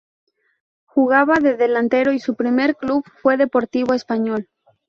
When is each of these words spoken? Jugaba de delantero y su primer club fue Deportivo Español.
Jugaba 0.85 1.35
de 1.35 1.57
delantero 1.57 2.11
y 2.11 2.17
su 2.19 2.33
primer 2.35 2.75
club 2.75 3.03
fue 3.21 3.37
Deportivo 3.37 3.93
Español. 3.93 4.49